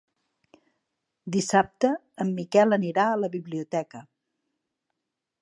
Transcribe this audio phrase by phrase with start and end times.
[1.35, 1.91] Dissabte
[2.25, 4.05] en Miquel anirà a la biblioteca.